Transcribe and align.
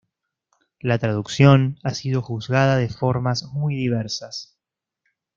La 0.79 0.97
traducción 0.97 1.77
ha 1.83 1.93
sido 1.93 2.23
juzgada 2.23 2.77
de 2.77 2.89
formas 2.89 3.43
muy 3.53 3.75
diversas. 3.75 4.57